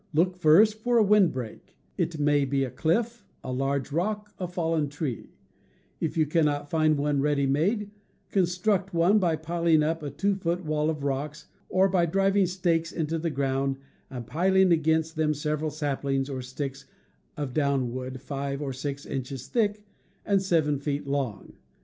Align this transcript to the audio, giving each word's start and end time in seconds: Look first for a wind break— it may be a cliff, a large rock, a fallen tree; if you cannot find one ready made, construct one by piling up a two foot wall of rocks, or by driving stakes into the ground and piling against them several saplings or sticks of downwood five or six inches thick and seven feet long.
Look 0.15 0.35
first 0.35 0.79
for 0.79 0.97
a 0.97 1.03
wind 1.03 1.31
break— 1.31 1.77
it 1.99 2.17
may 2.19 2.43
be 2.43 2.63
a 2.63 2.71
cliff, 2.71 3.23
a 3.43 3.51
large 3.51 3.91
rock, 3.91 4.33
a 4.39 4.47
fallen 4.47 4.89
tree; 4.89 5.35
if 5.99 6.17
you 6.17 6.25
cannot 6.25 6.71
find 6.71 6.97
one 6.97 7.21
ready 7.21 7.45
made, 7.45 7.91
construct 8.31 8.95
one 8.95 9.19
by 9.19 9.35
piling 9.35 9.83
up 9.83 10.01
a 10.01 10.09
two 10.09 10.33
foot 10.33 10.65
wall 10.65 10.89
of 10.89 11.03
rocks, 11.03 11.49
or 11.69 11.87
by 11.87 12.07
driving 12.07 12.47
stakes 12.47 12.91
into 12.91 13.19
the 13.19 13.29
ground 13.29 13.77
and 14.09 14.25
piling 14.25 14.71
against 14.71 15.15
them 15.17 15.35
several 15.35 15.69
saplings 15.69 16.31
or 16.31 16.41
sticks 16.41 16.85
of 17.37 17.53
downwood 17.53 18.21
five 18.21 18.59
or 18.59 18.73
six 18.73 19.05
inches 19.05 19.45
thick 19.47 19.83
and 20.25 20.41
seven 20.41 20.79
feet 20.79 21.05
long. 21.05 21.53